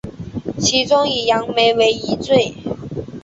[0.57, 2.55] 其中以杨梅为一最。